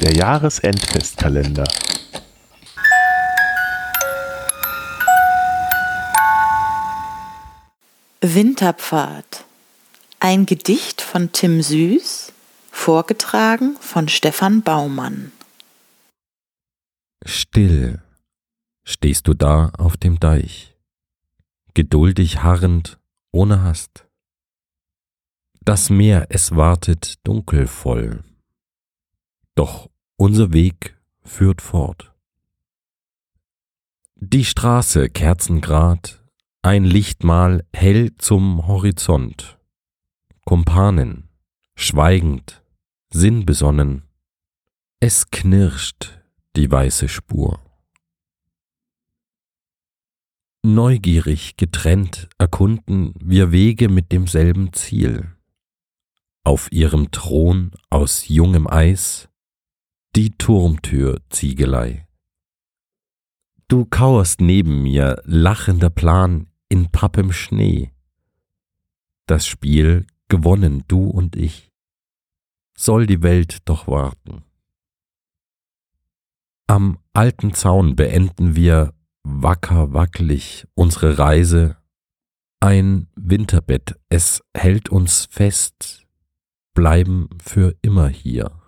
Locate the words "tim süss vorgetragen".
11.32-13.76